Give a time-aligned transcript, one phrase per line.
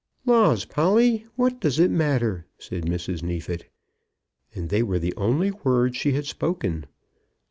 [0.25, 3.21] "Laws, Polly, what does it matter?" said Mrs.
[3.21, 3.69] Neefit.
[4.55, 6.87] And they were the only words she had spoken.